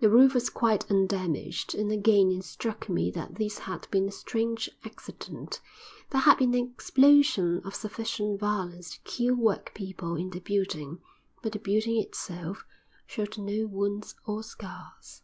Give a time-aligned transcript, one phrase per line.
[0.00, 4.10] The roof was quite undamaged; and again it struck me that this had been a
[4.10, 5.60] strange accident.
[6.10, 10.98] There had been an explosion of sufficient violence to kill workpeople in the building,
[11.40, 12.64] but the building itself
[13.06, 15.22] showed no wounds or scars.